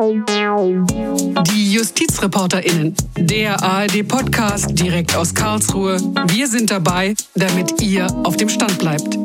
[0.00, 5.98] Die JustizreporterInnen, der ARD-Podcast direkt aus Karlsruhe.
[6.28, 9.18] Wir sind dabei, damit ihr auf dem Stand bleibt.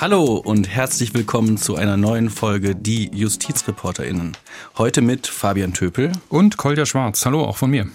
[0.00, 4.34] Hallo und herzlich willkommen zu einer neuen Folge Die JustizreporterInnen.
[4.78, 7.26] Heute mit Fabian Töpel und Kolja Schwarz.
[7.26, 7.86] Hallo, auch von mir.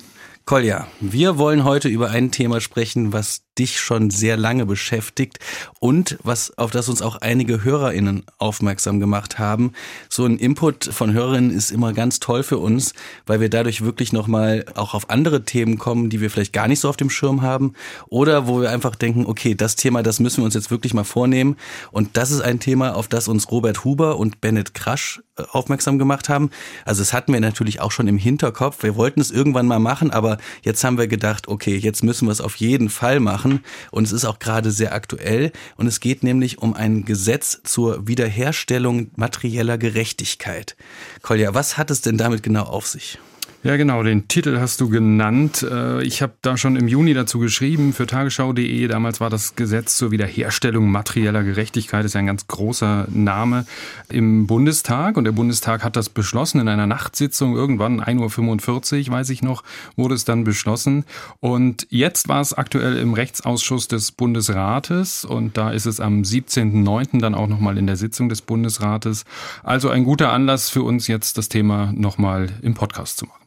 [0.46, 5.40] Kolja, wir wollen heute über ein Thema sprechen, was dich schon sehr lange beschäftigt
[5.80, 9.74] und was auf das uns auch einige Hörerinnen aufmerksam gemacht haben.
[10.10, 12.94] So ein Input von Hörerinnen ist immer ganz toll für uns,
[13.26, 16.68] weil wir dadurch wirklich noch mal auch auf andere Themen kommen, die wir vielleicht gar
[16.68, 17.74] nicht so auf dem Schirm haben
[18.08, 21.04] oder wo wir einfach denken, okay, das Thema, das müssen wir uns jetzt wirklich mal
[21.04, 21.58] vornehmen
[21.92, 26.00] und das ist ein Thema, auf das uns Robert Huber und Bennett Krasch äh, aufmerksam
[26.00, 26.50] gemacht haben.
[26.86, 28.84] Also das hatten wir natürlich auch schon im Hinterkopf.
[28.84, 32.32] Wir wollten es irgendwann mal machen, aber jetzt haben wir gedacht, okay, jetzt müssen wir
[32.32, 33.64] es auf jeden Fall machen machen.
[33.92, 35.52] Und es ist auch gerade sehr aktuell.
[35.78, 40.76] Und es geht nämlich um ein Gesetz zur Wiederherstellung materieller Gerechtigkeit.
[41.22, 43.20] Kolja, was hat es denn damit genau auf sich?
[43.66, 45.64] Ja, genau, den Titel hast du genannt.
[45.64, 48.88] Äh, ich habe da schon im Juni dazu geschrieben für tagesschau.de.
[48.90, 53.66] Damals war das Gesetz zur Wiederherstellung materieller Gerechtigkeit, ist ja ein ganz großer Name,
[54.10, 55.16] im Bundestag.
[55.16, 59.64] Und der Bundestag hat das beschlossen in einer Nachtsitzung, irgendwann 1.45 Uhr, weiß ich noch,
[59.96, 61.06] wurde es dann beschlossen.
[61.40, 67.22] Und jetzt war es aktuell im Rechtsausschuss des Bundesrates und da ist es am 17.09.
[67.22, 69.24] dann auch nochmal in der Sitzung des Bundesrates.
[69.64, 73.44] Also ein guter Anlass für uns jetzt das Thema nochmal im Podcast zu machen.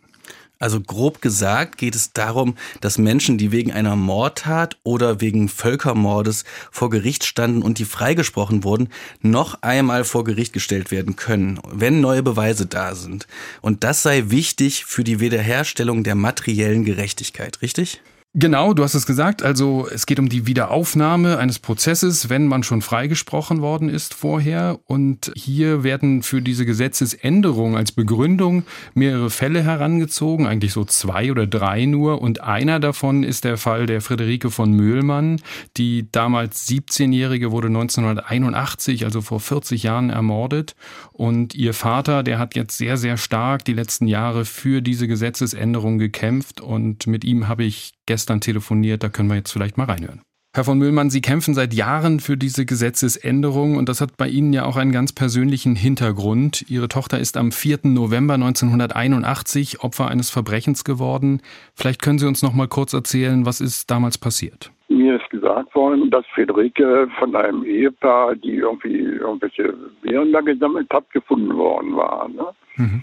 [0.59, 6.45] Also grob gesagt geht es darum, dass Menschen, die wegen einer Mordtat oder wegen Völkermordes
[6.71, 8.89] vor Gericht standen und die freigesprochen wurden,
[9.21, 13.27] noch einmal vor Gericht gestellt werden können, wenn neue Beweise da sind.
[13.61, 18.01] Und das sei wichtig für die Wiederherstellung der materiellen Gerechtigkeit, richtig?
[18.39, 19.43] Genau, du hast es gesagt.
[19.43, 24.79] Also es geht um die Wiederaufnahme eines Prozesses, wenn man schon freigesprochen worden ist vorher.
[24.85, 31.47] Und hier werden für diese Gesetzesänderung als Begründung mehrere Fälle herangezogen, eigentlich so zwei oder
[31.47, 32.21] drei nur.
[32.21, 35.41] Und einer davon ist der Fall der Friederike von Mühlmann.
[35.79, 40.77] Die damals 17-Jährige wurde 1981, also vor 40 Jahren, ermordet.
[41.15, 45.97] Und ihr Vater, der hat jetzt sehr, sehr stark die letzten Jahre für diese Gesetzesänderung
[45.97, 46.61] gekämpft.
[46.61, 50.23] Und mit ihm habe ich gestern telefoniert, da können wir jetzt vielleicht mal reinhören.
[50.57, 54.55] Herr von Müllmann, Sie kämpfen seit Jahren für diese Gesetzesänderung und das hat bei Ihnen
[54.55, 56.65] ja auch einen ganz persönlichen Hintergrund.
[56.71, 57.81] Ihre Tochter ist am 4.
[57.83, 61.43] November 1981 Opfer eines Verbrechens geworden.
[61.75, 64.73] Vielleicht können Sie uns noch mal kurz erzählen, was ist damals passiert?
[64.89, 70.89] Mir ist gesagt worden, dass Friederike von einem Ehepaar, die irgendwie irgendwelche Beeren da gesammelt
[70.91, 72.31] hat, gefunden worden war.
[72.31, 72.47] Ne?
[72.77, 73.03] Mhm.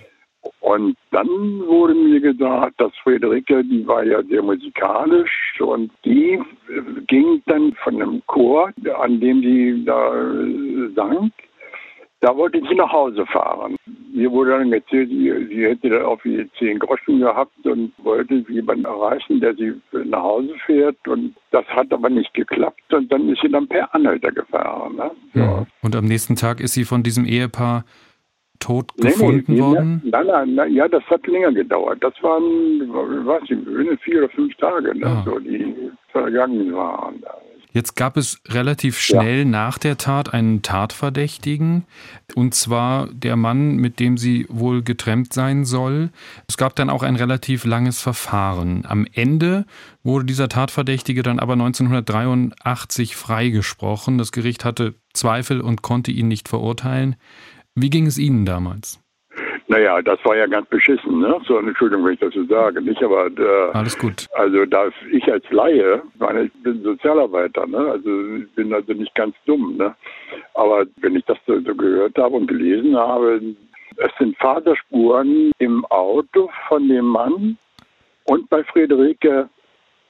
[0.59, 6.39] Und dann wurde mir gesagt, dass Friederike, die war ja sehr musikalisch und die
[7.07, 10.11] ging dann von einem Chor, an dem sie da
[10.95, 11.31] sang,
[12.23, 13.75] da wollte sie nach Hause fahren.
[14.13, 18.35] Mir wurde dann erzählt, sie, sie hätte da auf die zehn Groschen gehabt und wollte
[18.47, 21.05] jemanden erreichen, der sie nach Hause fährt.
[21.05, 22.93] Und das hat aber nicht geklappt.
[22.93, 24.95] Und dann ist sie dann per Anhalter gefahren.
[24.95, 25.11] Ne?
[25.33, 25.67] Ja.
[25.81, 27.83] Und am nächsten Tag ist sie von diesem Ehepaar
[28.59, 30.01] tot nee, gefunden nee, worden?
[30.05, 32.03] Nein, nein, nein, ja, das hat länger gedauert.
[32.03, 32.45] Das waren,
[33.25, 33.57] was ich,
[34.01, 35.23] vier oder fünf Tage, ne, ah.
[35.25, 37.23] so, die vergangen waren.
[37.73, 39.45] Jetzt gab es relativ schnell ja.
[39.45, 41.85] nach der Tat einen Tatverdächtigen,
[42.35, 46.11] und zwar der Mann, mit dem sie wohl getrennt sein soll.
[46.47, 48.85] Es gab dann auch ein relativ langes Verfahren.
[48.87, 49.65] Am Ende
[50.03, 54.19] wurde dieser Tatverdächtige dann aber 1983 freigesprochen.
[54.19, 57.15] Das Gericht hatte Zweifel und konnte ihn nicht verurteilen.
[57.75, 59.00] Wie ging es Ihnen damals?
[59.67, 61.39] Naja, das war ja ganz beschissen, ne?
[61.47, 63.01] So, Entschuldigung, wenn ich das so sage, nicht?
[63.01, 64.28] Aber äh, alles gut.
[64.34, 67.78] Also, da ich als Laie, ich meine, ich bin Sozialarbeiter, ne?
[67.78, 68.09] Also
[68.56, 69.95] bin also nicht ganz dumm, ne?
[70.53, 73.41] Aber wenn ich das so, so gehört habe und gelesen habe,
[73.97, 77.57] es sind Vaterspuren im Auto von dem Mann
[78.25, 79.50] und bei Friederike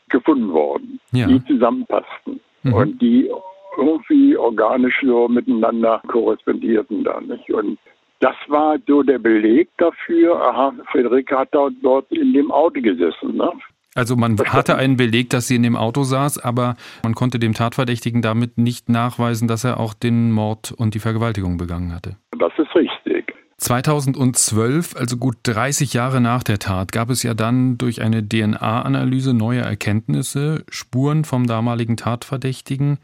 [0.09, 1.27] gefunden worden, ja.
[1.27, 2.73] die zusammenpassten mhm.
[2.73, 3.29] und die
[3.77, 7.27] irgendwie organisch so miteinander korrespondierten dann.
[7.27, 7.51] Nicht?
[7.51, 7.77] Und
[8.19, 13.35] das war so der Beleg dafür, aha, Friederike hat dort in dem Auto gesessen.
[13.35, 13.51] Ne?
[13.95, 17.53] Also man hatte einen Beleg, dass sie in dem Auto saß, aber man konnte dem
[17.53, 22.17] Tatverdächtigen damit nicht nachweisen, dass er auch den Mord und die Vergewaltigung begangen hatte.
[22.39, 23.33] Das ist richtig.
[23.57, 29.33] 2012, also gut 30 Jahre nach der Tat, gab es ja dann durch eine DNA-Analyse
[29.33, 32.97] neue Erkenntnisse, Spuren vom damaligen Tatverdächtigen.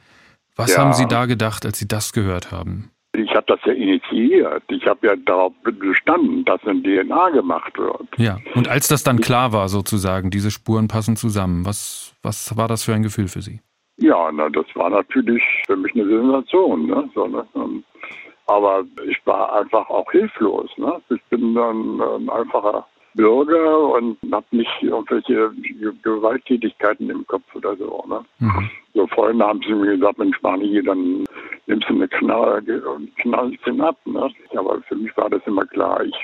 [0.60, 0.82] Was ja.
[0.82, 2.92] haben Sie da gedacht, als Sie das gehört haben?
[3.14, 4.62] Ich habe das ja initiiert.
[4.68, 8.10] Ich habe ja darauf bestanden, dass ein DNA gemacht wird.
[8.18, 12.68] Ja, und als das dann klar war, sozusagen, diese Spuren passen zusammen, was, was war
[12.68, 13.62] das für ein Gefühl für Sie?
[14.02, 16.88] Ja, na, das war natürlich für mich eine Sensation.
[16.88, 17.10] Ne?
[17.16, 17.46] So, ne?
[18.48, 20.70] Aber ich war einfach auch hilflos.
[20.76, 20.94] Ne?
[21.10, 22.86] Ich bin dann ein einfacher
[23.20, 25.52] Bürger und habe nicht irgendwelche
[26.04, 28.06] Gewalttätigkeiten im Kopf oder so.
[28.08, 28.24] Ne?
[28.40, 28.70] Mhm.
[28.94, 31.26] So Freunde haben sie mir gesagt, Mensch, Mani, dann
[31.68, 33.98] nimmst du eine Knarre und knallst ihn ab.
[34.06, 34.32] Ne?
[34.56, 36.16] Aber für mich war das immer klar, ich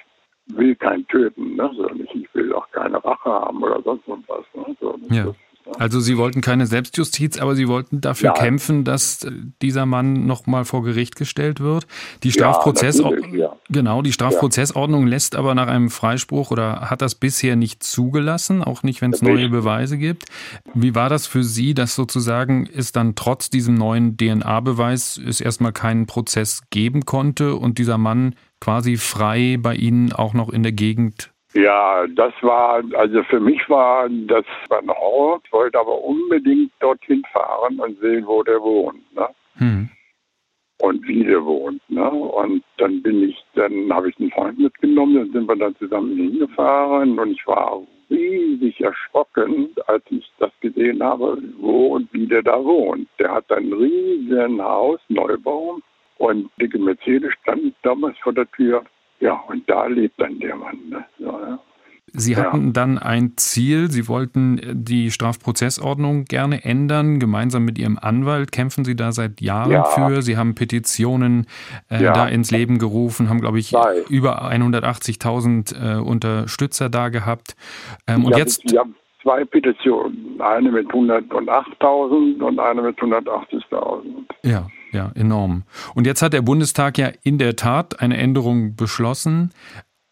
[0.47, 1.69] will keinen töten, ne?
[1.75, 4.45] So, ich will auch keine Rache haben oder sonst was.
[4.53, 4.75] Ne?
[4.79, 5.25] So, ja.
[5.25, 5.35] Das,
[5.77, 8.33] also Sie wollten keine Selbstjustiz, aber Sie wollten dafür ja.
[8.33, 9.31] kämpfen, dass äh,
[9.61, 11.87] dieser Mann nochmal vor Gericht gestellt wird.
[12.23, 17.55] Die Strafprozessordnung, ja, genau, die Strafprozessordnung lässt aber nach einem Freispruch oder hat das bisher
[17.55, 20.25] nicht zugelassen, auch nicht, wenn es neue Beweise gibt.
[20.73, 25.73] Wie war das für Sie, dass sozusagen es dann trotz diesem neuen DNA-Beweis es erstmal
[25.73, 30.71] keinen Prozess geben konnte und dieser Mann quasi frei bei Ihnen auch noch in der
[30.71, 35.41] Gegend ja, das war, also für mich war das ein Horror.
[35.43, 39.15] Ich wollte aber unbedingt dorthin fahren und sehen, wo der wohnt.
[39.15, 39.27] Ne?
[39.57, 39.89] Hm.
[40.81, 41.81] Und wie der wohnt.
[41.89, 42.09] Ne?
[42.09, 46.17] Und dann bin ich, dann habe ich einen Freund mitgenommen, dann sind wir dann zusammen
[46.17, 52.43] hingefahren und ich war riesig erschrocken, als ich das gesehen habe, wo und wie der
[52.43, 53.07] da wohnt.
[53.17, 55.79] Der hat ein riesen Haus, Neubau,
[56.17, 58.83] und dicke Mercedes stand damals vor der Tür.
[59.19, 60.77] Ja, und da lebt dann der Mann.
[60.89, 61.05] Ne?
[61.19, 61.59] So, ja.
[62.17, 62.71] Sie hatten ja.
[62.71, 67.19] dann ein Ziel, Sie wollten die Strafprozessordnung gerne ändern.
[67.19, 69.83] Gemeinsam mit Ihrem Anwalt kämpfen Sie da seit Jahren ja.
[69.83, 70.21] für.
[70.21, 71.45] Sie haben Petitionen
[71.89, 72.13] äh, ja.
[72.13, 74.03] da ins Leben gerufen, haben, glaube ich, Nein.
[74.09, 77.55] über 180.000 äh, Unterstützer da gehabt.
[78.07, 78.61] Ähm, und jetzt.
[78.65, 84.03] Sie haben zwei Petitionen, eine mit 108.000 und eine mit 180.000.
[84.43, 84.67] Ja.
[84.95, 85.63] Ja, enorm.
[85.93, 89.51] Und jetzt hat der Bundestag ja in der Tat eine Änderung beschlossen.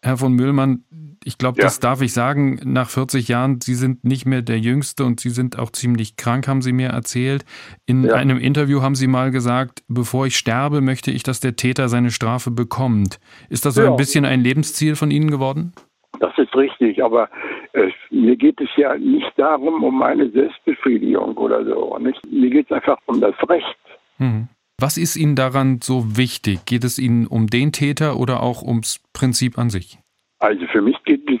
[0.02, 0.84] Herr von Müllmann,
[1.24, 1.64] ich glaube, ja.
[1.64, 5.30] das darf ich sagen, nach 40 Jahren, Sie sind nicht mehr der Jüngste und Sie
[5.30, 7.46] sind auch ziemlich krank, haben Sie mir erzählt.
[7.86, 8.12] In ja.
[8.12, 12.10] einem Interview haben Sie mal gesagt, bevor ich sterbe, möchte ich, dass der Täter seine
[12.10, 13.20] Strafe bekommt.
[13.48, 13.90] Ist das so ja.
[13.90, 15.72] ein bisschen ein Lebensziel von Ihnen geworden?
[16.20, 17.30] Das ist richtig, aber
[17.72, 21.96] äh, mir geht es ja nicht darum, um meine Selbstbefriedigung oder so.
[21.98, 22.20] Nicht?
[22.30, 23.78] Mir geht es einfach um das Recht.
[24.18, 24.48] Mhm.
[24.80, 26.66] Was ist Ihnen daran so wichtig?
[26.66, 29.98] Geht es Ihnen um den Täter oder auch ums Prinzip an sich?
[30.40, 31.40] Also für mich geht es,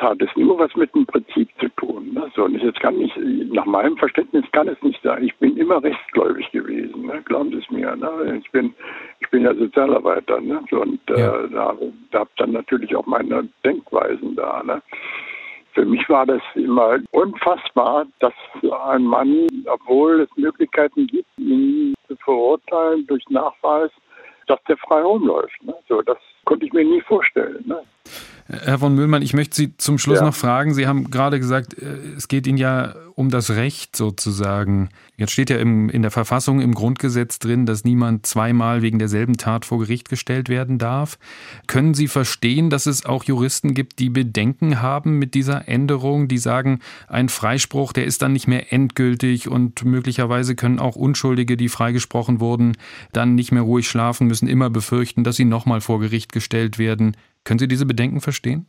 [0.00, 2.12] hat es nur was mit dem Prinzip zu tun.
[2.12, 2.30] Ne?
[2.34, 3.12] So, und jetzt kann ich,
[3.52, 5.24] nach meinem Verständnis kann es nicht sein.
[5.24, 7.22] Ich bin immer rechtsgläubig gewesen, ne?
[7.24, 7.96] glauben Sie es mir.
[7.96, 8.40] Ne?
[8.42, 8.74] Ich bin,
[9.20, 10.62] ich bin ja Sozialarbeiter, ne?
[10.70, 11.46] So, und äh, ja.
[11.48, 11.76] da,
[12.10, 14.62] da habe dann natürlich auch meine Denkweisen da.
[14.62, 14.82] Ne?
[15.72, 18.34] Für mich war das immer unfassbar, dass
[18.92, 23.90] ein Mann, obwohl es Möglichkeiten gibt, ihn zu verurteilen durch Nachweis,
[24.46, 25.62] dass der frei rumläuft.
[25.62, 25.74] Ne?
[25.88, 27.64] So, das konnte ich mir nie vorstellen.
[27.66, 27.82] Ne?
[28.46, 30.24] Herr von Müllmann, ich möchte Sie zum Schluss ja.
[30.26, 30.74] noch fragen.
[30.74, 34.90] Sie haben gerade gesagt, äh, es geht Ihnen ja um das Recht sozusagen.
[35.16, 39.36] Jetzt steht ja im, in der Verfassung, im Grundgesetz drin, dass niemand zweimal wegen derselben
[39.36, 41.18] Tat vor Gericht gestellt werden darf.
[41.66, 46.38] Können Sie verstehen, dass es auch Juristen gibt, die Bedenken haben mit dieser Änderung, die
[46.38, 51.68] sagen, ein Freispruch, der ist dann nicht mehr endgültig und möglicherweise können auch Unschuldige, die
[51.68, 52.76] freigesprochen wurden,
[53.12, 57.16] dann nicht mehr ruhig schlafen, müssen immer befürchten, dass sie nochmal vor Gericht gestellt werden.
[57.44, 58.66] Können Sie diese Bedenken verstehen?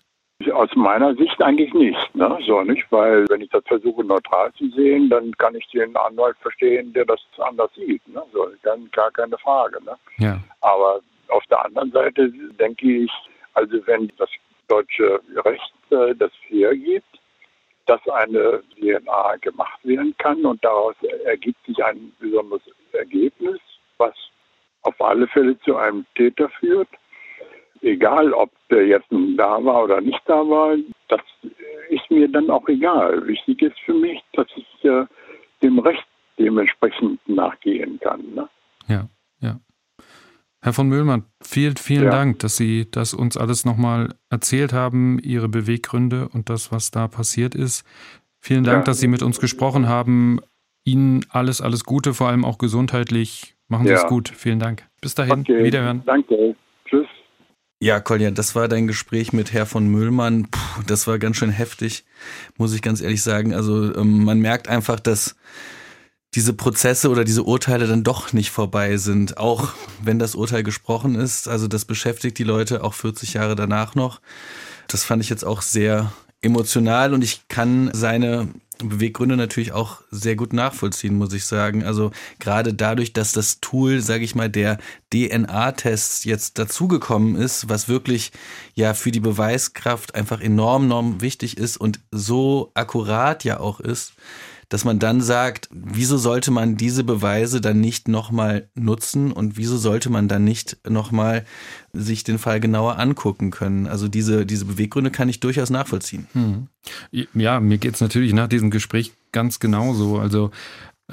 [0.53, 2.15] Aus meiner Sicht eigentlich nicht.
[2.15, 2.37] Ne?
[2.45, 6.35] So nicht, weil wenn ich das versuche neutral zu sehen, dann kann ich den Anwalt
[6.41, 8.05] verstehen, der das anders sieht.
[8.09, 8.21] Ne?
[8.33, 9.81] So, dann gar keine Frage.
[9.83, 9.95] Ne?
[10.17, 10.39] Ja.
[10.59, 10.99] Aber
[11.29, 12.29] auf der anderen Seite
[12.59, 13.11] denke ich,
[13.53, 14.29] also wenn das
[14.67, 17.19] deutsche Recht äh, das hergibt,
[17.85, 22.63] dass eine DNA gemacht werden kann und daraus ergibt sich ein besonderes
[22.93, 23.59] Ergebnis,
[23.97, 24.13] was
[24.81, 26.89] auf alle Fälle zu einem Täter führt,
[27.85, 30.75] egal ob der jetzt da war oder nicht da war,
[31.07, 31.21] das
[31.89, 33.25] ist mir dann auch egal.
[33.27, 35.05] Wichtig ist für mich, dass ich äh,
[35.61, 36.05] dem Recht
[36.37, 38.21] dementsprechend nachgehen kann.
[38.33, 38.49] Ne?
[38.87, 39.07] Ja,
[39.39, 39.59] ja.
[40.61, 42.09] Herr von Müllmann, vielen, vielen ja.
[42.09, 47.07] Dank, dass Sie das uns alles nochmal erzählt haben, Ihre Beweggründe und das, was da
[47.07, 47.85] passiert ist.
[48.39, 48.83] Vielen Dank, ja.
[48.83, 50.39] dass Sie mit uns gesprochen haben.
[50.83, 53.55] Ihnen alles, alles Gute, vor allem auch gesundheitlich.
[53.67, 54.03] Machen Sie ja.
[54.03, 54.29] es gut.
[54.29, 54.87] Vielen Dank.
[55.01, 55.41] Bis dahin.
[55.41, 55.63] Okay.
[55.63, 56.03] Wiederhören.
[56.05, 56.55] Danke.
[57.81, 60.47] Ja, Kolja, das war dein Gespräch mit Herr von Müllmann.
[60.49, 62.05] Puh, das war ganz schön heftig,
[62.57, 63.53] muss ich ganz ehrlich sagen.
[63.53, 65.35] Also ähm, man merkt einfach, dass
[66.35, 71.15] diese Prozesse oder diese Urteile dann doch nicht vorbei sind, auch wenn das Urteil gesprochen
[71.15, 71.47] ist.
[71.47, 74.21] Also das beschäftigt die Leute auch 40 Jahre danach noch.
[74.87, 80.35] Das fand ich jetzt auch sehr emotional und ich kann seine Beweggründe natürlich auch sehr
[80.35, 81.83] gut nachvollziehen, muss ich sagen.
[81.83, 84.77] Also gerade dadurch, dass das Tool, sage ich mal, der
[85.13, 88.31] DNA-Tests jetzt dazugekommen ist, was wirklich
[88.73, 94.13] ja für die Beweiskraft einfach enorm, enorm wichtig ist und so akkurat ja auch ist,
[94.69, 99.77] dass man dann sagt, wieso sollte man diese Beweise dann nicht nochmal nutzen und wieso
[99.77, 101.45] sollte man dann nicht nochmal
[101.93, 103.87] sich den Fall genauer angucken können?
[103.87, 106.27] Also diese, diese Beweggründe kann ich durchaus nachvollziehen.
[106.33, 106.67] Hm.
[107.33, 110.19] Ja, mir geht es natürlich nach diesem Gespräch ganz genauso.
[110.19, 110.51] Also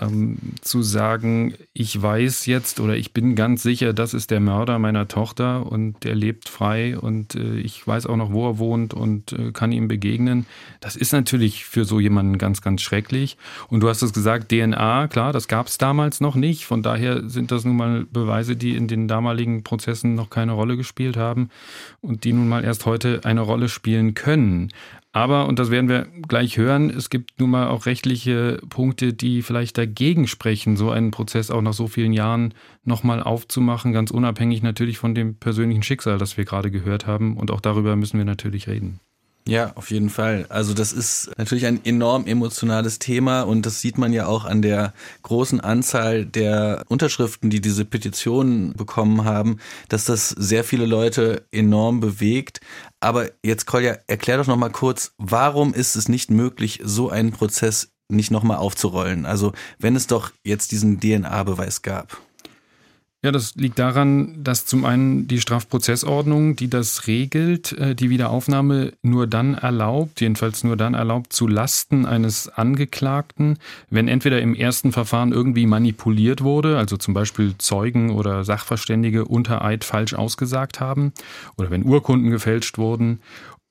[0.00, 4.78] ähm, zu sagen, ich weiß jetzt oder ich bin ganz sicher, das ist der Mörder
[4.78, 8.94] meiner Tochter und der lebt frei und äh, ich weiß auch noch, wo er wohnt
[8.94, 10.46] und äh, kann ihm begegnen.
[10.80, 13.36] Das ist natürlich für so jemanden ganz, ganz schrecklich.
[13.68, 16.64] Und du hast es gesagt, DNA, klar, das gab es damals noch nicht.
[16.64, 20.78] Von daher sind das nun mal Beweise, die in den damaligen Prozessen noch keine Rolle
[20.78, 21.50] gespielt haben
[22.00, 24.70] und die nun mal erst heute eine Rolle spielen können.
[25.12, 29.42] Aber, und das werden wir gleich hören, es gibt nun mal auch rechtliche Punkte, die
[29.42, 32.54] vielleicht dagegen sprechen, so einen Prozess auch nach so vielen Jahren
[32.84, 37.36] nochmal aufzumachen, ganz unabhängig natürlich von dem persönlichen Schicksal, das wir gerade gehört haben.
[37.36, 39.00] Und auch darüber müssen wir natürlich reden.
[39.46, 40.46] Ja, auf jeden Fall.
[40.50, 44.62] Also das ist natürlich ein enorm emotionales Thema und das sieht man ja auch an
[44.62, 49.58] der großen Anzahl der Unterschriften, die diese Petitionen bekommen haben,
[49.88, 52.60] dass das sehr viele Leute enorm bewegt.
[53.00, 57.90] Aber jetzt, Kolja, erklär doch nochmal kurz, warum ist es nicht möglich, so einen Prozess
[58.08, 59.26] nicht nochmal aufzurollen?
[59.26, 62.16] Also wenn es doch jetzt diesen DNA-Beweis gab.
[63.24, 68.94] Ja, das liegt daran, dass zum einen die Strafprozessordnung, die das regelt, äh, die Wiederaufnahme
[69.02, 73.60] nur dann erlaubt, jedenfalls nur dann erlaubt, zu Lasten eines Angeklagten,
[73.90, 79.64] wenn entweder im ersten Verfahren irgendwie manipuliert wurde, also zum Beispiel Zeugen oder Sachverständige unter
[79.64, 81.12] Eid falsch ausgesagt haben,
[81.56, 83.20] oder wenn Urkunden gefälscht wurden,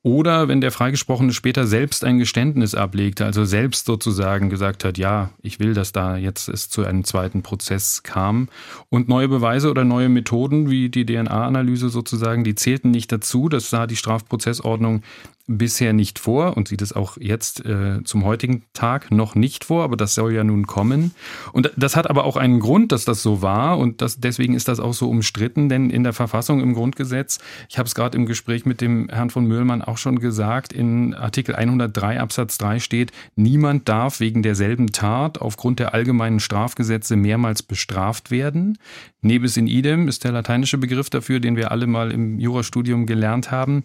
[0.04, 5.30] oder wenn der Freigesprochene später selbst ein Geständnis ablegte, also selbst sozusagen gesagt hat, ja,
[5.42, 8.48] ich will, dass da jetzt es zu einem zweiten Prozess kam.
[8.88, 13.48] Und neue Beweise oder neue Methoden wie die DNA-Analyse sozusagen, die zählten nicht dazu.
[13.48, 15.02] Das sah die Strafprozessordnung
[15.46, 19.82] bisher nicht vor und sieht es auch jetzt äh, zum heutigen Tag noch nicht vor,
[19.82, 21.14] aber das soll ja nun kommen.
[21.52, 24.68] Und das hat aber auch einen Grund, dass das so war und das, deswegen ist
[24.68, 28.26] das auch so umstritten, denn in der Verfassung im Grundgesetz, ich habe es gerade im
[28.26, 33.10] Gespräch mit dem Herrn von Mühlmann auch schon gesagt, in Artikel 103 Absatz 3 steht,
[33.34, 38.78] niemand darf wegen derselben Tat aufgrund der allgemeinen Strafgesetze mehrmals bestraft werden.
[39.22, 43.50] Nebis in idem ist der lateinische Begriff dafür, den wir alle mal im Jurastudium gelernt
[43.50, 43.84] haben.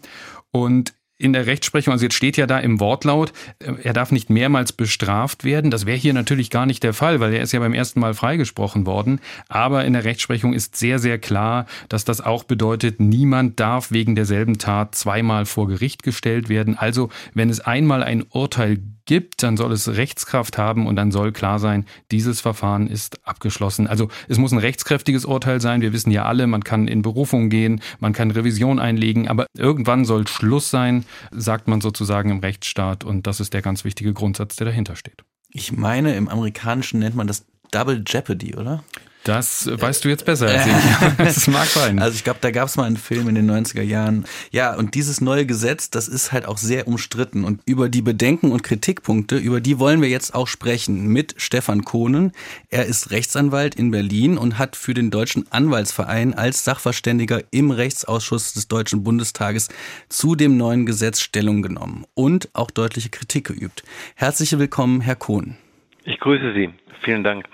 [0.52, 4.30] Und in der Rechtsprechung, also jetzt steht ja da im Wortlaut, äh, er darf nicht
[4.30, 5.72] mehrmals bestraft werden.
[5.72, 8.14] Das wäre hier natürlich gar nicht der Fall, weil er ist ja beim ersten Mal
[8.14, 9.20] freigesprochen worden.
[9.48, 14.16] Aber in der Rechtsprechung ist sehr, sehr klar, dass das auch bedeutet, niemand darf wegen
[14.16, 16.78] derselben Tat zweimal vor Gericht gestellt werden.
[16.78, 21.32] Also wenn es einmal ein Urteil gibt, dann soll es Rechtskraft haben und dann soll
[21.32, 23.88] klar sein, dieses Verfahren ist abgeschlossen.
[23.88, 25.82] Also es muss ein rechtskräftiges Urteil sein.
[25.82, 30.06] Wir wissen ja alle, man kann in Berufung gehen, man kann Revision einlegen, aber irgendwann
[30.06, 34.56] soll Schluss sein, sagt man sozusagen im Rechtsstaat und das ist der ganz wichtige Grundsatz,
[34.56, 35.24] der dahinter steht.
[35.50, 38.84] Ich meine, im Amerikanischen nennt man das Double Jeopardy, oder?
[39.28, 41.18] Das weißt du jetzt besser als ich.
[41.18, 42.00] das mag sein.
[42.00, 44.24] Also ich glaube, da gab es mal einen Film in den 90er Jahren.
[44.52, 47.44] Ja, und dieses neue Gesetz, das ist halt auch sehr umstritten.
[47.44, 51.84] Und über die Bedenken und Kritikpunkte, über die wollen wir jetzt auch sprechen mit Stefan
[51.84, 52.32] Kohnen.
[52.70, 58.54] Er ist Rechtsanwalt in Berlin und hat für den Deutschen Anwaltsverein als Sachverständiger im Rechtsausschuss
[58.54, 59.68] des Deutschen Bundestages
[60.08, 63.84] zu dem neuen Gesetz Stellung genommen und auch deutliche Kritik geübt.
[64.16, 65.58] Herzlich willkommen, Herr Kohn.
[66.06, 66.70] Ich grüße Sie.
[67.04, 67.46] Vielen Dank.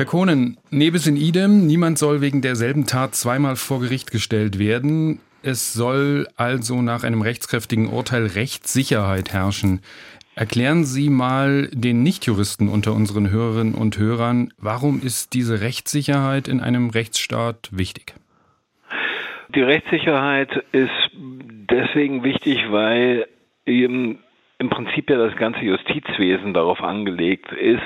[0.00, 5.20] Herr Kohnen, Nebis in idem, niemand soll wegen derselben Tat zweimal vor Gericht gestellt werden.
[5.42, 9.82] Es soll also nach einem rechtskräftigen Urteil Rechtssicherheit herrschen.
[10.34, 16.60] Erklären Sie mal den Nichtjuristen unter unseren Hörerinnen und Hörern, warum ist diese Rechtssicherheit in
[16.60, 18.14] einem Rechtsstaat wichtig?
[19.54, 23.26] Die Rechtssicherheit ist deswegen wichtig, weil
[24.60, 27.82] im Prinzip ja das ganze Justizwesen darauf angelegt ist,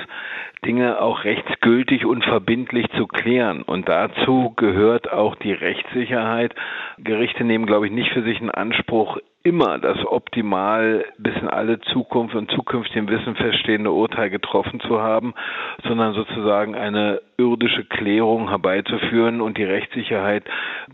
[0.65, 3.61] Dinge auch rechtsgültig und verbindlich zu klären.
[3.61, 6.53] Und dazu gehört auch die Rechtssicherheit.
[6.97, 11.79] Gerichte nehmen, glaube ich, nicht für sich einen Anspruch, immer das optimal bis in alle
[11.79, 15.35] Zukunft und zukünftigen Wissen feststehende Urteil getroffen zu haben,
[15.83, 20.43] sondern sozusagen eine irdische Klärung herbeizuführen und die Rechtssicherheit,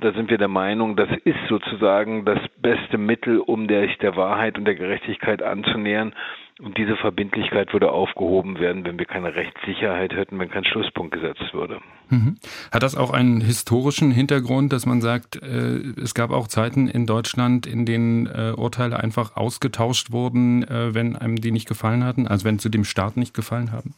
[0.02, 4.18] da sind wir der Meinung, das ist sozusagen das beste Mittel, um der, sich der
[4.18, 6.14] Wahrheit und der Gerechtigkeit anzunähern.
[6.60, 11.54] Und diese Verbindlichkeit würde aufgehoben werden, wenn wir keine Rechtssicherheit hätten, wenn kein Schlusspunkt gesetzt
[11.54, 11.80] würde.
[12.10, 12.38] Mhm.
[12.72, 17.08] Hat das auch einen historischen Hintergrund, dass man sagt, äh, es gab auch Zeiten in
[17.08, 22.28] Deutschland, in denen äh, Urteile einfach ausgetauscht wurden, äh, wenn einem die nicht gefallen hatten,
[22.28, 23.96] also wenn sie dem Staat nicht gefallen haben?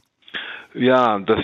[0.73, 1.39] Ja, das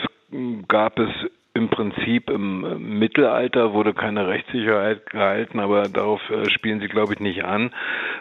[0.67, 1.09] gab es
[1.53, 7.19] im Prinzip im Mittelalter wurde keine Rechtssicherheit gehalten, aber darauf äh, spielen sie, glaube ich,
[7.19, 7.71] nicht an,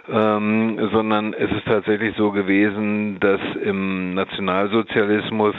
[0.09, 5.55] ähm, sondern es ist tatsächlich so gewesen, dass im Nationalsozialismus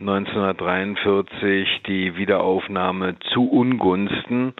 [0.00, 4.54] 1943 die Wiederaufnahme zu Ungunsten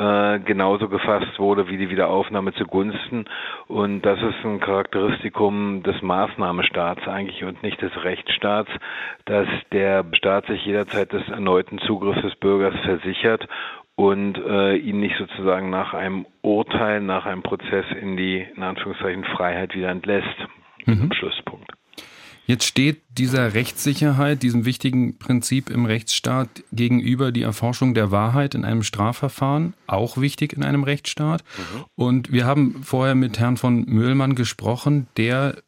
[0.00, 3.26] äh, genauso gefasst wurde wie die Wiederaufnahme zugunsten.
[3.68, 8.70] Und das ist ein Charakteristikum des Maßnahmestaats eigentlich und nicht des Rechtsstaats,
[9.26, 13.46] dass der Staat sich jederzeit des erneuten Zugriffs des Bürgers versichert
[13.94, 19.24] und äh, ihn nicht sozusagen nach einem Urteil, nach einem Prozess in die, in Anführungszeichen,
[19.24, 20.46] Freiheit wieder entlässt.
[20.86, 21.12] Mhm.
[21.12, 21.70] Schlusspunkt.
[22.50, 28.64] Jetzt steht dieser Rechtssicherheit, diesem wichtigen Prinzip im Rechtsstaat gegenüber die Erforschung der Wahrheit in
[28.64, 31.44] einem Strafverfahren, auch wichtig in einem Rechtsstaat.
[31.44, 31.84] Mhm.
[31.94, 35.62] Und wir haben vorher mit Herrn von Müllmann gesprochen, der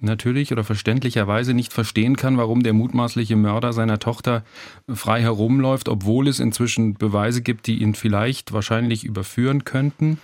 [0.00, 4.44] natürlich oder verständlicherweise nicht verstehen kann, warum der mutmaßliche Mörder seiner Tochter
[4.88, 10.18] frei herumläuft, obwohl es inzwischen Beweise gibt, die ihn vielleicht wahrscheinlich überführen könnten.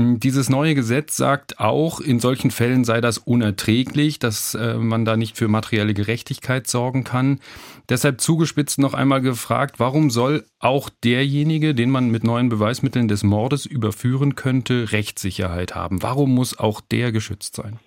[0.00, 5.16] Dieses neue Gesetz sagt auch, in solchen Fällen sei das unerträglich, dass äh, man da
[5.16, 7.40] nicht für materielle Gerechtigkeit sorgen kann.
[7.88, 13.24] Deshalb zugespitzt noch einmal gefragt, warum soll auch derjenige, den man mit neuen Beweismitteln des
[13.24, 16.00] Mordes überführen könnte, Rechtssicherheit haben?
[16.00, 17.80] Warum muss auch der geschützt sein?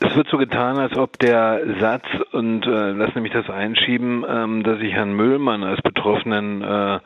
[0.00, 4.62] Es wird so getan, als ob der Satz, und äh, lass nämlich das einschieben, ähm,
[4.62, 6.98] dass ich Herrn Müllmann als Betroffenen äh,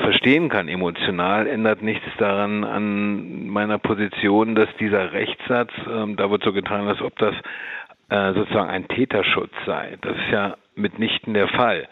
[0.00, 6.42] verstehen kann emotional, ändert nichts daran an meiner Position, dass dieser Rechtssatz, ähm, da wird
[6.42, 7.34] so getan, als ob das
[8.08, 9.98] äh, sozusagen ein Täterschutz sei.
[10.00, 11.88] Das ist ja mitnichten der Fall.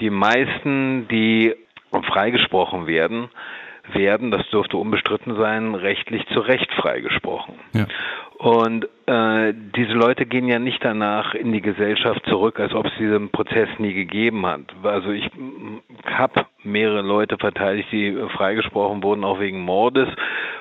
[0.00, 1.54] Die meisten, die
[1.90, 3.28] freigesprochen werden,
[3.92, 7.54] werden, das dürfte unbestritten sein, rechtlich zu Recht freigesprochen.
[7.72, 7.86] Ja.
[8.38, 12.92] Und äh, diese Leute gehen ja nicht danach in die Gesellschaft zurück, als ob es
[12.96, 14.60] diesen Prozess nie gegeben hat.
[14.84, 15.28] Also ich
[16.04, 20.08] habe mehrere Leute verteidigt, die freigesprochen wurden, auch wegen Mordes.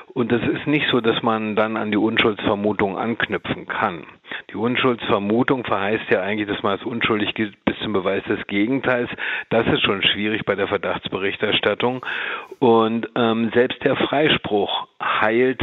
[0.08, 4.08] Und es ist nicht so, dass man dann an die Unschuldsvermutung anknüpfen kann.
[4.50, 9.12] Die Unschuldsvermutung verheißt ja eigentlich, dass man als unschuldig gilt bis zum Beweis des Gegenteils.
[9.50, 12.04] Das ist schon schwierig bei der Verdachtsberichterstattung.
[12.58, 15.62] Und ähm, selbst der Freispruch heilt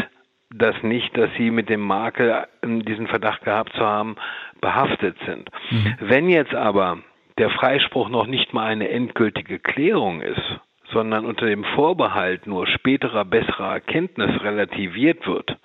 [0.57, 4.17] das nicht, dass sie mit dem Makel, ähm, diesen Verdacht gehabt zu haben,
[4.61, 5.51] behaftet sind.
[5.71, 5.95] Mhm.
[6.01, 6.99] Wenn jetzt aber
[7.39, 10.61] der Freispruch noch nicht mal eine endgültige Klärung ist,
[10.93, 15.57] sondern unter dem Vorbehalt nur späterer besserer Erkenntnis relativiert wird,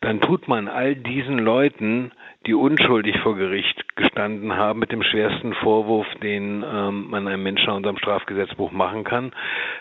[0.00, 2.12] dann tut man all diesen Leuten,
[2.46, 7.70] die unschuldig vor Gericht gestanden haben, mit dem schwersten Vorwurf, den ähm, man einem Menschen
[7.70, 9.32] unserem Strafgesetzbuch machen kann,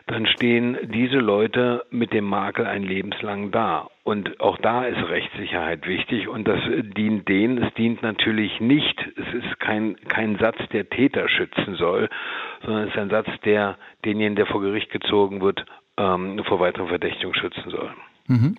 [0.07, 3.89] dann stehen diese Leute mit dem Makel ein lebenslang da.
[4.03, 6.59] Und auch da ist Rechtssicherheit wichtig und das
[6.97, 7.61] dient denen.
[7.61, 12.09] Es dient natürlich nicht, es ist kein, kein Satz, der Täter schützen soll,
[12.65, 15.63] sondern es ist ein Satz, der denjenigen, der vor Gericht gezogen wird,
[15.97, 17.91] ähm, vor weiteren Verdächtigungen schützen soll.
[18.27, 18.55] Mhm.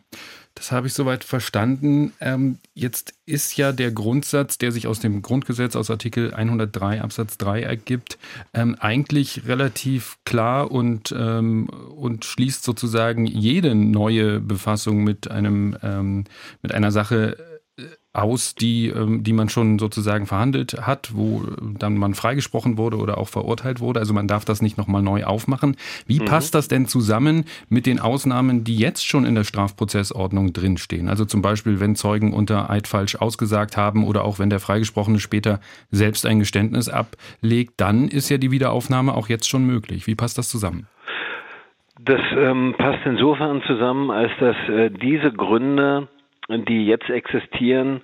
[0.54, 2.12] Das habe ich soweit verstanden.
[2.20, 7.38] Ähm, jetzt ist ja der Grundsatz, der sich aus dem Grundgesetz aus Artikel 103 Absatz
[7.38, 8.18] 3 ergibt,
[8.54, 16.24] ähm, eigentlich relativ klar und, ähm, und schließt sozusagen jede neue Befassung mit einem ähm,
[16.60, 17.36] mit einer Sache
[18.12, 21.42] aus, die, ähm, die man schon sozusagen verhandelt hat, wo
[21.78, 24.00] dann man freigesprochen wurde oder auch verurteilt wurde.
[24.00, 25.76] Also man darf das nicht nochmal neu aufmachen.
[26.06, 26.24] Wie mhm.
[26.24, 31.08] passt das denn zusammen mit den Ausnahmen, die jetzt schon in der Strafprozessordnung drinstehen?
[31.08, 35.20] Also zum Beispiel, wenn Zeugen unter Eid falsch ausgesagt haben oder auch wenn der Freigesprochene
[35.20, 40.06] später selbst ein Geständnis ablegt, dann ist ja die Wiederaufnahme auch jetzt schon möglich.
[40.06, 40.86] Wie passt das zusammen?
[42.00, 46.08] Das ähm, passt insofern zusammen, als dass äh, diese Gründe
[46.48, 48.02] die jetzt existieren,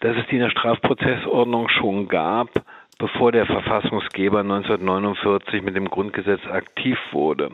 [0.00, 2.48] dass es die in der Strafprozessordnung schon gab,
[2.98, 7.50] bevor der Verfassungsgeber 1949 mit dem Grundgesetz aktiv wurde.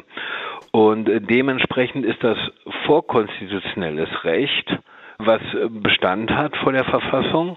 [0.73, 2.37] Und dementsprechend ist das
[2.85, 4.79] vorkonstitutionelles Recht,
[5.19, 7.57] was Bestand hat vor der Verfassung.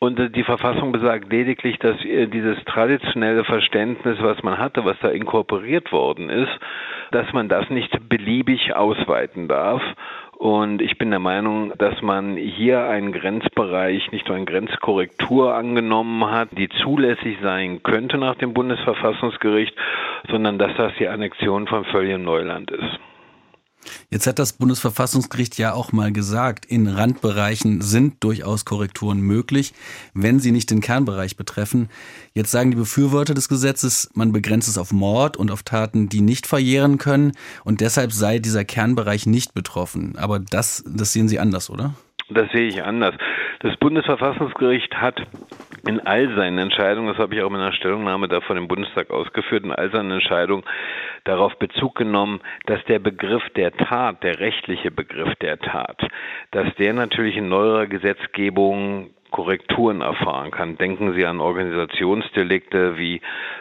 [0.00, 5.92] Und die Verfassung besagt lediglich, dass dieses traditionelle Verständnis, was man hatte, was da inkorporiert
[5.92, 6.58] worden ist,
[7.12, 9.82] dass man das nicht beliebig ausweiten darf.
[10.40, 16.30] Und ich bin der Meinung, dass man hier einen Grenzbereich, nicht nur eine Grenzkorrektur angenommen
[16.30, 19.76] hat, die zulässig sein könnte nach dem Bundesverfassungsgericht,
[20.30, 23.00] sondern dass das die Annexion von völligem Neuland ist.
[24.10, 29.72] Jetzt hat das Bundesverfassungsgericht ja auch mal gesagt, in Randbereichen sind durchaus Korrekturen möglich,
[30.14, 31.88] wenn sie nicht den Kernbereich betreffen.
[32.34, 36.20] Jetzt sagen die Befürworter des Gesetzes, man begrenzt es auf Mord und auf Taten, die
[36.20, 37.32] nicht verjähren können
[37.64, 40.14] und deshalb sei dieser Kernbereich nicht betroffen.
[40.18, 41.94] Aber das, das sehen Sie anders, oder?
[42.30, 43.14] Das sehe ich anders.
[43.60, 45.20] Das Bundesverfassungsgericht hat
[45.86, 49.10] in all seinen Entscheidungen, das habe ich auch in einer Stellungnahme da von dem Bundestag
[49.10, 50.64] ausgeführt, in all seinen Entscheidungen
[51.24, 56.00] darauf Bezug genommen, dass der Begriff der Tat, der rechtliche Begriff der Tat,
[56.50, 60.76] dass der natürlich in neuerer Gesetzgebung Korrekturen erfahren kann.
[60.76, 63.20] Denken Sie an Organisationsdelikte wie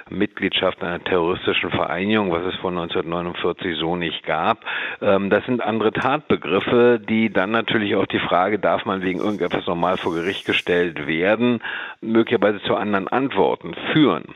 [0.10, 4.65] Mitgliedschaft einer terroristischen Vereinigung, was es von 1949 so nicht gab.
[5.02, 9.65] Ähm, das sind andere Tatbegriffe, die dann natürlich auch die Frage, darf man wegen irgendetwas
[9.67, 11.62] normal vor Gericht gestellt werden,
[12.02, 14.36] möglicherweise zu anderen Antworten führen.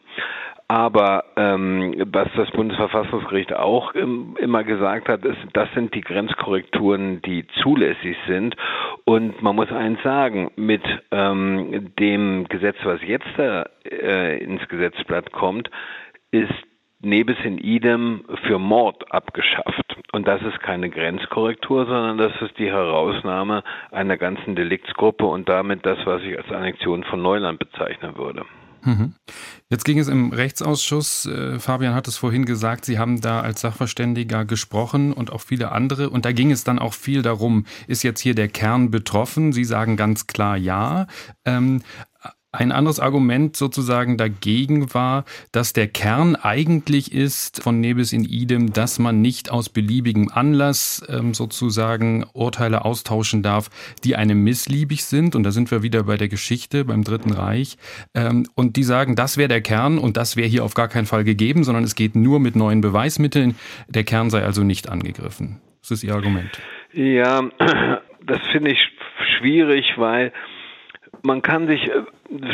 [0.68, 7.22] Aber ähm, was das Bundesverfassungsgericht auch im, immer gesagt hat, ist, das sind die Grenzkorrekturen,
[7.22, 8.56] die zulässig sind.
[9.06, 15.32] Und man muss eins sagen, mit ähm, dem Gesetz, was jetzt da, äh, ins Gesetzblatt
[15.32, 15.70] kommt,
[16.32, 16.54] ist
[17.02, 19.98] Nebis in idem für Mord abgeschafft.
[20.14, 25.86] Und das ist keine Grenzkorrektur, sondern das ist die Herausnahme einer ganzen Deliktsgruppe und damit
[25.86, 28.46] das, was ich als Annexion von Neuland bezeichnen würde.
[28.84, 29.14] Mhm.
[29.70, 33.62] Jetzt ging es im Rechtsausschuss, äh, Fabian hat es vorhin gesagt, Sie haben da als
[33.62, 36.10] Sachverständiger gesprochen und auch viele andere.
[36.10, 39.54] Und da ging es dann auch viel darum, ist jetzt hier der Kern betroffen?
[39.54, 41.08] Sie sagen ganz klar ja.
[41.46, 41.82] Ähm,
[42.54, 48.72] ein anderes Argument sozusagen dagegen war, dass der Kern eigentlich ist von Nebis in idem,
[48.72, 53.70] dass man nicht aus beliebigem Anlass ähm, sozusagen Urteile austauschen darf,
[54.04, 55.36] die einem missliebig sind.
[55.36, 57.78] Und da sind wir wieder bei der Geschichte, beim Dritten Reich.
[58.14, 61.08] Ähm, und die sagen, das wäre der Kern und das wäre hier auf gar keinen
[61.08, 63.56] Fall gegeben, sondern es geht nur mit neuen Beweismitteln.
[63.88, 65.60] Der Kern sei also nicht angegriffen.
[65.82, 66.52] Das ist Ihr Argument.
[66.94, 67.42] Ja,
[68.28, 68.80] das finde ich
[69.40, 70.32] schwierig, weil
[71.24, 72.04] man kann sich, äh,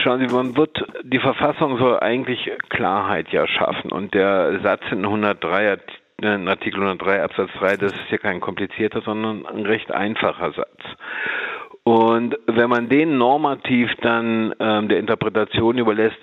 [0.04, 5.06] schauen Sie, man wird, die Verfassung soll eigentlich Klarheit ja schaffen und der Satz in
[5.06, 5.78] 103
[6.22, 10.82] in Artikel 103 Absatz 3, das ist ja kein komplizierter, sondern ein recht einfacher Satz.
[11.84, 16.20] Und wenn man den normativ dann ähm, der Interpretation überlässt,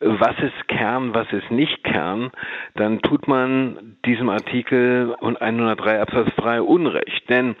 [0.00, 2.30] was ist Kern, was ist nicht Kern,
[2.74, 7.28] dann tut man diesem Artikel 103 Absatz 3 Unrecht.
[7.28, 7.56] Denn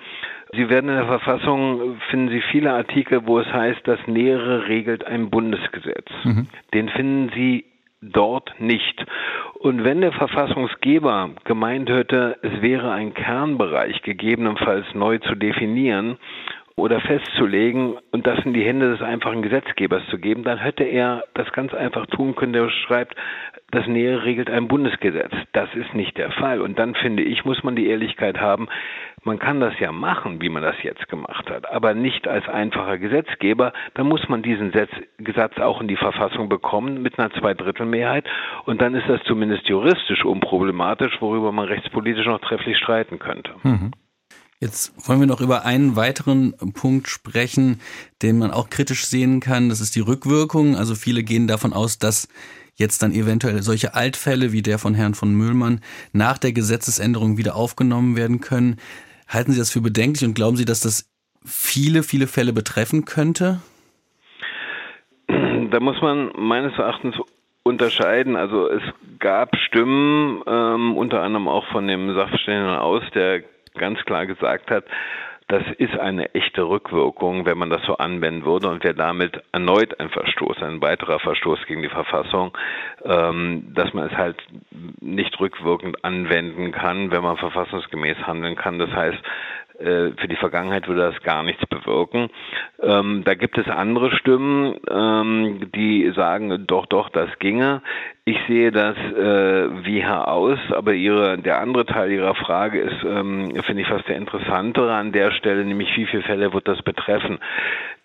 [0.52, 5.06] Sie werden in der Verfassung, finden Sie viele Artikel, wo es heißt, das Nähere regelt
[5.06, 6.08] ein Bundesgesetz.
[6.24, 6.48] Mhm.
[6.72, 7.64] Den finden Sie
[8.00, 9.04] dort nicht.
[9.54, 16.16] Und wenn der Verfassungsgeber gemeint hätte, es wäre ein Kernbereich gegebenenfalls neu zu definieren
[16.78, 21.24] oder festzulegen und das in die Hände des einfachen Gesetzgebers zu geben, dann hätte er
[21.34, 23.16] das ganz einfach tun können, der schreibt,
[23.70, 25.32] das Nähere regelt ein Bundesgesetz.
[25.52, 26.62] Das ist nicht der Fall.
[26.62, 28.68] Und dann finde ich, muss man die Ehrlichkeit haben,
[29.24, 32.96] man kann das ja machen, wie man das jetzt gemacht hat, aber nicht als einfacher
[32.96, 33.72] Gesetzgeber.
[33.94, 34.72] Dann muss man diesen
[35.18, 38.24] Gesetz auch in die Verfassung bekommen mit einer Zweidrittelmehrheit
[38.64, 43.52] und dann ist das zumindest juristisch unproblematisch, worüber man rechtspolitisch noch trefflich streiten könnte.
[43.64, 43.90] Mhm.
[44.60, 47.80] Jetzt wollen wir noch über einen weiteren Punkt sprechen,
[48.22, 49.68] den man auch kritisch sehen kann.
[49.68, 50.74] Das ist die Rückwirkung.
[50.76, 52.28] Also viele gehen davon aus, dass
[52.74, 55.80] jetzt dann eventuell solche Altfälle wie der von Herrn von Müllmann
[56.12, 58.78] nach der Gesetzesänderung wieder aufgenommen werden können.
[59.28, 61.08] Halten Sie das für bedenklich und glauben Sie, dass das
[61.44, 63.60] viele, viele Fälle betreffen könnte?
[65.28, 67.14] Da muss man meines Erachtens
[67.62, 68.34] unterscheiden.
[68.34, 68.82] Also es
[69.20, 73.42] gab Stimmen, ähm, unter anderem auch von dem Sachverständigen aus, der
[73.78, 74.84] ganz klar gesagt hat,
[75.48, 79.98] das ist eine echte Rückwirkung, wenn man das so anwenden würde und wäre damit erneut
[79.98, 82.56] ein Verstoß, ein weiterer Verstoß gegen die Verfassung,
[83.02, 84.36] ähm, dass man es halt
[85.00, 88.78] nicht rückwirkend anwenden kann, wenn man verfassungsgemäß handeln kann.
[88.78, 89.18] Das heißt,
[89.78, 92.30] für die Vergangenheit würde das gar nichts bewirken.
[92.82, 97.82] Ähm, da gibt es andere Stimmen, ähm, die sagen, doch, doch, das ginge.
[98.24, 103.04] Ich sehe das äh, wie Herr aus, aber ihre, der andere Teil Ihrer Frage ist,
[103.04, 106.82] ähm, finde ich fast der interessantere an der Stelle, nämlich wie viele Fälle wird das
[106.82, 107.38] betreffen?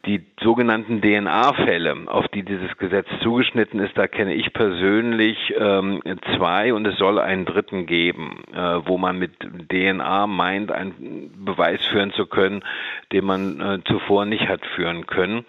[0.06, 6.02] Die sogenannten DNA-Fälle, auf die dieses Gesetz zugeschnitten ist, da kenne ich persönlich ähm,
[6.36, 11.86] zwei und es soll einen dritten geben, äh, wo man mit DNA meint, einen Beweis
[11.86, 12.66] führen zu können,
[13.14, 15.46] den man äh, zuvor nicht hat führen können.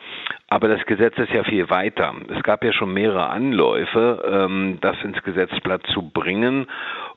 [0.47, 2.15] Aber das Gesetz ist ja viel weiter.
[2.29, 6.69] Es gab ja schon mehrere Anläufe, ähm, das ins Gesetzblatt zu bringen.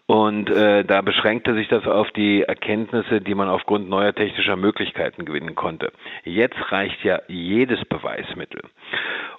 [0.08, 5.26] Und äh, da beschränkte sich das auf die Erkenntnisse, die man aufgrund neuer technischer Möglichkeiten
[5.26, 5.92] gewinnen konnte.
[6.24, 8.62] Jetzt reicht ja jedes Beweismittel.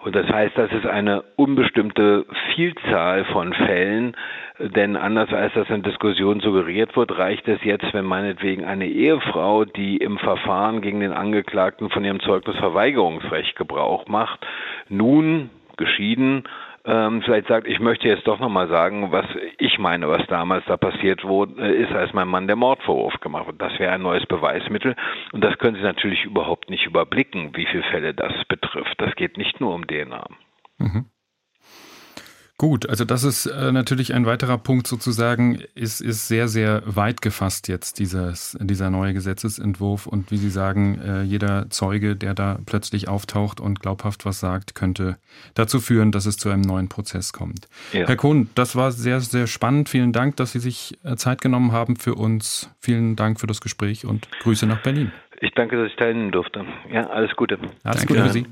[0.04, 4.14] Und das heißt, das ist eine unbestimmte Vielzahl von Fällen,
[4.58, 9.64] denn anders als das in Diskussionen suggeriert wird, reicht es jetzt, wenn meinetwegen eine Ehefrau,
[9.64, 14.46] die im Verfahren gegen den Angeklagten von ihrem Zeugnisverweigerungsrecht Gebrauch macht,
[14.90, 16.44] nun geschieden
[16.88, 19.26] ähm, vielleicht sagt, ich möchte jetzt doch nochmal sagen, was
[19.58, 23.46] ich meine, was damals da passiert wurde, äh, ist, als mein Mann der Mordvorwurf gemacht
[23.46, 23.60] wird.
[23.60, 24.96] Das wäre ein neues Beweismittel
[25.32, 28.94] und das können Sie natürlich überhaupt nicht überblicken, wie viele Fälle das betrifft.
[28.98, 30.28] Das geht nicht nur um DNA.
[30.78, 31.04] Mhm.
[32.60, 37.22] Gut, also das ist äh, natürlich ein weiterer Punkt sozusagen, ist, ist sehr, sehr weit
[37.22, 42.58] gefasst jetzt dieses, dieser neue Gesetzesentwurf und wie Sie sagen, äh, jeder Zeuge, der da
[42.66, 45.18] plötzlich auftaucht und glaubhaft was sagt, könnte
[45.54, 47.68] dazu führen, dass es zu einem neuen Prozess kommt.
[47.92, 48.08] Ja.
[48.08, 49.88] Herr Kohn, das war sehr, sehr spannend.
[49.88, 52.74] Vielen Dank, dass Sie sich äh, Zeit genommen haben für uns.
[52.80, 55.12] Vielen Dank für das Gespräch und Grüße nach Berlin.
[55.40, 56.66] Ich danke, dass ich teilnehmen durfte.
[56.92, 57.56] Ja, alles Gute.
[57.84, 58.06] Alles danke.
[58.14, 58.46] Gute für Sie.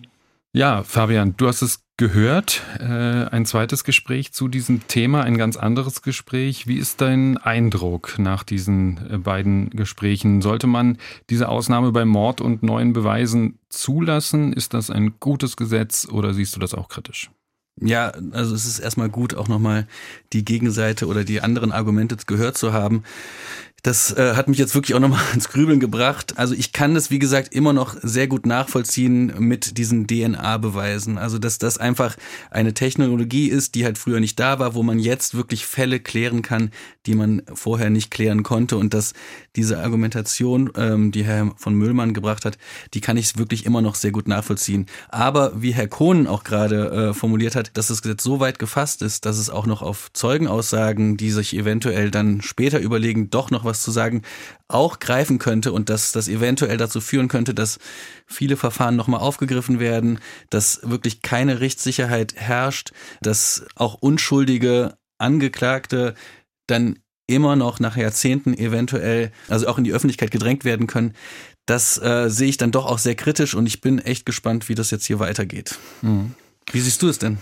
[0.57, 2.63] Ja, Fabian, du hast es gehört.
[2.81, 6.67] Äh, ein zweites Gespräch zu diesem Thema, ein ganz anderes Gespräch.
[6.67, 10.41] Wie ist dein Eindruck nach diesen äh, beiden Gesprächen?
[10.41, 10.97] Sollte man
[11.29, 14.55] diese Ausnahme bei Mord und neuen Beweisen zulassen?
[14.55, 17.31] Ist das ein gutes Gesetz oder siehst du das auch kritisch?
[17.79, 19.87] Ja, also es ist erstmal gut, auch nochmal
[20.33, 23.03] die Gegenseite oder die anderen Argumente gehört zu haben.
[23.87, 26.37] Das äh, hat mich jetzt wirklich auch nochmal ins Grübeln gebracht.
[26.39, 31.19] Also ich kann das, wie gesagt, immer noch sehr gut nachvollziehen mit diesen DNA-Beweisen.
[31.19, 32.17] Also dass das einfach
[32.51, 36.43] eine Technologie ist, die halt früher nicht da war, wo man jetzt wirklich Fälle klären
[36.43, 36.73] kann,
[37.07, 38.77] die man vorher nicht klären konnte.
[38.77, 39.13] Und dass
[39.55, 42.59] diese Argumentation, ähm, die Herr von Müllmann gebracht hat,
[42.93, 44.87] die kann ich wirklich immer noch sehr gut nachvollziehen.
[45.11, 49.01] Aber wie Herr Kohn auch gerade äh, formuliert hat, dass das Gesetz so weit gefasst
[49.03, 53.65] ist, dass es auch noch auf Zeugenaussagen, die sich eventuell dann später überlegen, doch noch
[53.65, 54.23] was was zu sagen,
[54.69, 57.79] auch greifen könnte und dass das eventuell dazu führen könnte, dass
[58.27, 60.19] viele Verfahren nochmal aufgegriffen werden,
[60.51, 66.15] dass wirklich keine Rechtssicherheit herrscht, dass auch unschuldige Angeklagte
[66.67, 71.15] dann immer noch nach Jahrzehnten eventuell, also auch in die Öffentlichkeit gedrängt werden können.
[71.67, 74.77] Das äh, sehe ich dann doch auch sehr kritisch und ich bin echt gespannt, wie
[74.77, 75.79] das jetzt hier weitergeht.
[76.03, 76.35] Mhm.
[76.73, 77.39] Wie siehst du es denn?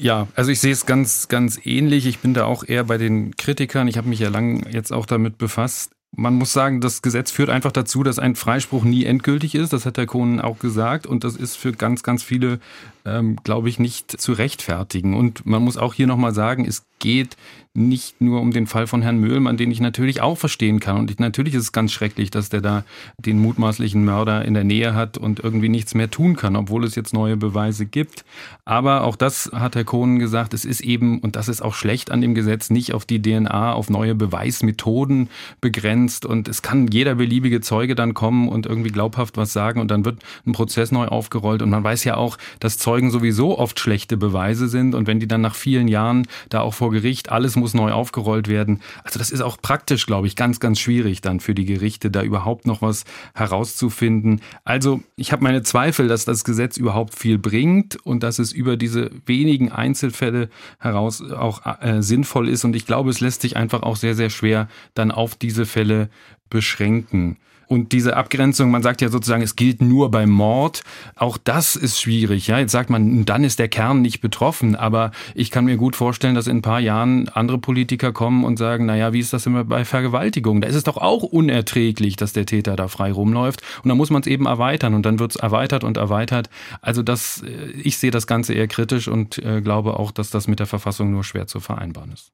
[0.00, 2.06] Ja, also ich sehe es ganz, ganz ähnlich.
[2.06, 3.88] Ich bin da auch eher bei den Kritikern.
[3.88, 5.92] Ich habe mich ja lang jetzt auch damit befasst.
[6.18, 9.72] Man muss sagen, das Gesetz führt einfach dazu, dass ein Freispruch nie endgültig ist.
[9.72, 11.06] Das hat der Kohn auch gesagt.
[11.06, 12.58] Und das ist für ganz, ganz viele,
[13.04, 15.14] ähm, glaube ich, nicht zu rechtfertigen.
[15.14, 17.36] Und man muss auch hier nochmal sagen, es geht
[17.76, 20.96] nicht nur um den Fall von Herrn Möhlmann, den ich natürlich auch verstehen kann.
[20.96, 22.84] Und ich, natürlich ist es ganz schrecklich, dass der da
[23.18, 26.94] den mutmaßlichen Mörder in der Nähe hat und irgendwie nichts mehr tun kann, obwohl es
[26.94, 28.24] jetzt neue Beweise gibt.
[28.64, 32.10] Aber auch das hat Herr Kohnen gesagt, es ist eben, und das ist auch schlecht
[32.10, 35.28] an dem Gesetz, nicht auf die DNA, auf neue Beweismethoden
[35.60, 36.24] begrenzt.
[36.24, 40.04] Und es kann jeder beliebige Zeuge dann kommen und irgendwie glaubhaft was sagen und dann
[40.04, 41.60] wird ein Prozess neu aufgerollt.
[41.60, 44.94] Und man weiß ja auch, dass Zeugen sowieso oft schlechte Beweise sind.
[44.94, 48.48] Und wenn die dann nach vielen Jahren da auch vor Gericht, alles muss neu aufgerollt
[48.48, 48.80] werden.
[49.04, 52.22] Also das ist auch praktisch, glaube ich, ganz, ganz schwierig dann für die Gerichte, da
[52.22, 54.40] überhaupt noch was herauszufinden.
[54.64, 58.76] Also ich habe meine Zweifel, dass das Gesetz überhaupt viel bringt und dass es über
[58.76, 62.64] diese wenigen Einzelfälle heraus auch äh, sinnvoll ist.
[62.64, 66.08] Und ich glaube, es lässt sich einfach auch sehr, sehr schwer dann auf diese Fälle
[66.50, 67.38] beschränken.
[67.68, 70.82] Und diese Abgrenzung, man sagt ja sozusagen, es gilt nur beim Mord.
[71.16, 72.46] Auch das ist schwierig.
[72.46, 74.76] Ja, jetzt sagt man, dann ist der Kern nicht betroffen.
[74.76, 78.56] Aber ich kann mir gut vorstellen, dass in ein paar Jahren andere Politiker kommen und
[78.56, 80.60] sagen, naja, wie ist das immer bei Vergewaltigung?
[80.60, 83.62] Da ist es doch auch unerträglich, dass der Täter da frei rumläuft.
[83.82, 86.48] Und dann muss man es eben erweitern und dann wird es erweitert und erweitert.
[86.80, 90.46] Also das, äh, ich sehe das Ganze eher kritisch und äh, glaube auch, dass das
[90.46, 92.32] mit der Verfassung nur schwer zu vereinbaren ist.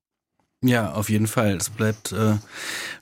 [0.65, 1.57] Ja, auf jeden Fall.
[1.57, 2.37] Es bleibt äh,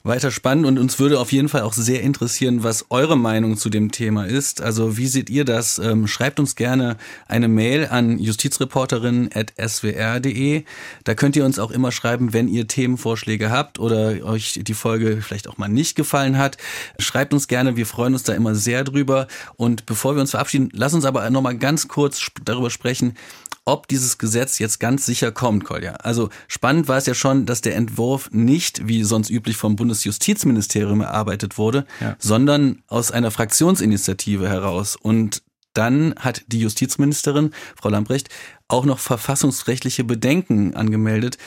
[0.02, 3.68] weiter spannend und uns würde auf jeden Fall auch sehr interessieren, was eure Meinung zu
[3.68, 4.62] dem Thema ist.
[4.62, 5.78] Also wie seht ihr das?
[5.78, 6.96] Ähm, schreibt uns gerne
[7.28, 10.64] eine Mail an justizreporterin.swr.de.
[11.04, 15.20] Da könnt ihr uns auch immer schreiben, wenn ihr Themenvorschläge habt oder euch die Folge
[15.20, 16.56] vielleicht auch mal nicht gefallen hat.
[16.98, 19.26] Schreibt uns gerne, wir freuen uns da immer sehr drüber.
[19.56, 23.18] Und bevor wir uns verabschieden, lass uns aber nochmal ganz kurz darüber sprechen,
[23.64, 25.92] ob dieses Gesetz jetzt ganz sicher kommt, Kolja.
[25.92, 31.00] Also spannend war es ja schon, dass der Entwurf nicht, wie sonst üblich, vom Bundesjustizministerium
[31.00, 32.14] erarbeitet wurde, ja.
[32.20, 34.94] sondern aus einer Fraktionsinitiative heraus.
[34.94, 35.42] Und
[35.74, 38.28] dann hat die Justizministerin, Frau Lambrecht,
[38.68, 41.38] auch noch verfassungsrechtliche Bedenken angemeldet.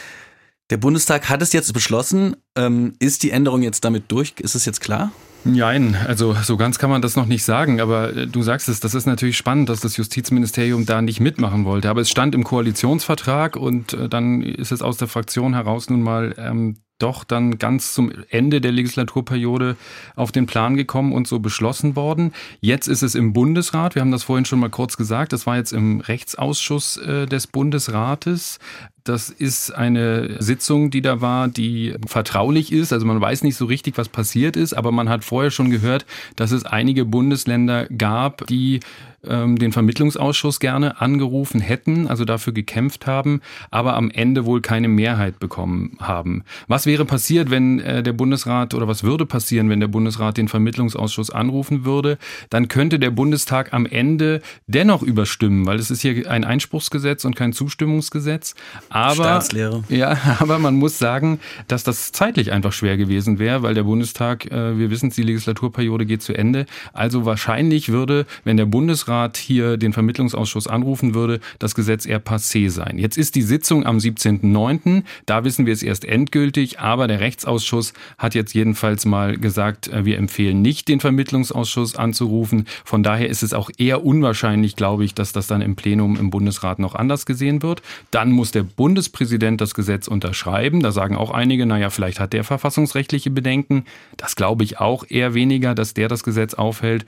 [0.70, 2.36] Der Bundestag hat es jetzt beschlossen.
[2.58, 4.34] Ähm, ist die Änderung jetzt damit durch?
[4.40, 5.14] Ist es jetzt klar?
[5.46, 8.80] Nein, also so ganz kann man das noch nicht sagen, aber äh, du sagst es,
[8.80, 11.90] das ist natürlich spannend, dass das Justizministerium da nicht mitmachen wollte.
[11.90, 16.02] Aber es stand im Koalitionsvertrag und äh, dann ist es aus der Fraktion heraus nun
[16.02, 19.76] mal ähm, doch dann ganz zum Ende der Legislaturperiode
[20.16, 22.34] auf den Plan gekommen und so beschlossen worden.
[22.62, 23.96] Jetzt ist es im Bundesrat.
[23.96, 25.34] Wir haben das vorhin schon mal kurz gesagt.
[25.34, 28.60] Das war jetzt im Rechtsausschuss äh, des Bundesrates.
[29.04, 32.94] Das ist eine Sitzung, die da war, die vertraulich ist.
[32.94, 36.06] Also man weiß nicht so richtig, was passiert ist, aber man hat vorher schon gehört,
[36.38, 38.80] dass es einige Bundesländer gab, die
[39.28, 44.88] ähm, den Vermittlungsausschuss gerne angerufen hätten, also dafür gekämpft haben, aber am Ende wohl keine
[44.88, 46.44] Mehrheit bekommen haben.
[46.68, 50.48] Was wäre passiert, wenn äh, der Bundesrat oder was würde passieren, wenn der Bundesrat den
[50.48, 52.18] Vermittlungsausschuss anrufen würde?
[52.50, 57.36] Dann könnte der Bundestag am Ende dennoch überstimmen, weil es ist hier ein Einspruchsgesetz und
[57.36, 58.56] kein Zustimmungsgesetz.
[58.90, 59.84] Aber, Staatslehre.
[59.90, 64.52] Ja, aber man muss sagen, dass das zeitlich einfach schwer gewesen wäre, weil der Bundestag,
[64.52, 66.66] äh, wir wissen, die Legislaturperiode geht zu Ende.
[66.92, 72.70] Also wahrscheinlich würde, wenn der Bundesrat hier den Vermittlungsausschuss anrufen würde, das Gesetz eher passé
[72.70, 72.98] sein.
[72.98, 75.04] Jetzt ist die Sitzung am 17.09.
[75.26, 80.06] Da wissen wir es erst endgültig, aber der Rechtsausschuss hat jetzt jedenfalls mal gesagt, äh,
[80.06, 82.66] wir empfehlen nicht, den Vermittlungsausschuss anzurufen.
[82.84, 86.30] Von daher ist es auch eher unwahrscheinlich, glaube ich, dass das dann im Plenum im
[86.30, 87.82] Bundesrat noch anders gesehen wird.
[88.12, 90.82] Dann muss der Bundespräsident das Gesetz unterschreiben.
[90.82, 93.86] Da sagen auch einige, naja, vielleicht hat der verfassungsrechtliche Bedenken.
[94.18, 97.06] Das glaube ich auch eher weniger, dass der das Gesetz aufhält.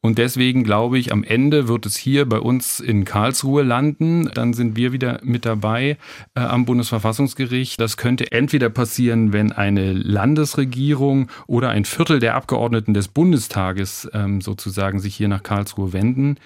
[0.00, 4.30] Und deswegen glaube ich, am Ende wird es hier bei uns in Karlsruhe landen.
[4.34, 5.96] Dann sind wir wieder mit dabei
[6.34, 7.80] äh, am Bundesverfassungsgericht.
[7.80, 14.42] Das könnte entweder passieren, wenn eine Landesregierung oder ein Viertel der Abgeordneten des Bundestages ähm,
[14.42, 16.36] sozusagen sich hier nach Karlsruhe wenden.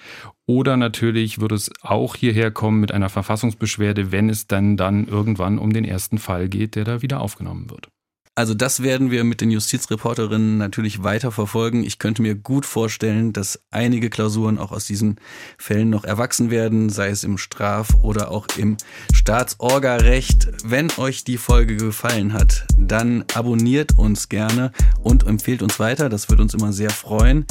[0.45, 5.59] Oder natürlich wird es auch hierher kommen mit einer Verfassungsbeschwerde, wenn es dann dann irgendwann
[5.59, 7.89] um den ersten Fall geht, der da wieder aufgenommen wird.
[8.35, 11.83] Also das werden wir mit den Justizreporterinnen natürlich weiter verfolgen.
[11.83, 15.17] Ich könnte mir gut vorstellen, dass einige Klausuren auch aus diesen
[15.59, 18.77] Fällen noch erwachsen werden, sei es im Straf- oder auch im
[19.13, 20.47] Staatsorgarecht.
[20.63, 24.71] Wenn euch die Folge gefallen hat, dann abonniert uns gerne
[25.03, 26.09] und empfehlt uns weiter.
[26.09, 27.45] Das würde uns immer sehr freuen.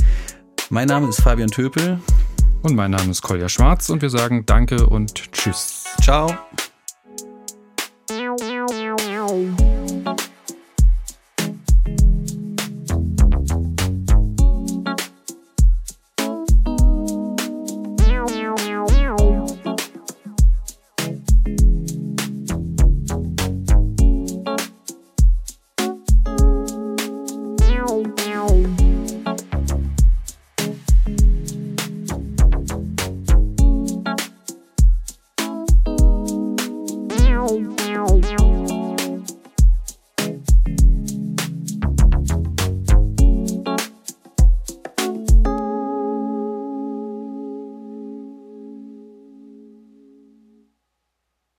[0.68, 2.00] Mein Name ist Fabian Töpel.
[2.62, 5.84] Und mein Name ist Kolja Schwarz und wir sagen Danke und Tschüss.
[6.00, 6.36] Ciao.